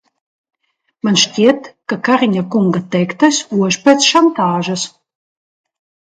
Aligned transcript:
Man 1.09 1.19
šķiet, 1.23 1.69
ka 1.93 1.97
Kariņa 2.07 2.43
kunga 2.57 2.81
teiktais 2.97 3.43
ož 3.67 3.79
pēc 3.85 4.09
šantāžas. 4.09 4.89